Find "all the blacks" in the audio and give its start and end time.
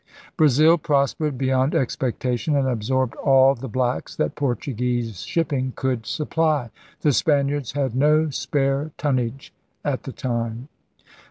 3.17-4.15